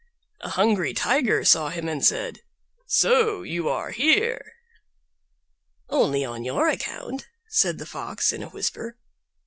A 0.39 0.49
hungry 0.49 0.95
Tiger 0.95 1.45
saw 1.45 1.69
him 1.69 1.87
and 1.87 2.03
said, 2.03 2.39
"So 2.87 3.43
you 3.43 3.69
are 3.69 3.91
here!" 3.91 4.53
"Only 5.89 6.25
on 6.25 6.43
your 6.43 6.67
account," 6.69 7.27
said 7.49 7.77
the 7.77 7.85
Fox 7.85 8.33
in 8.33 8.41
a 8.41 8.49
whisper. 8.49 8.97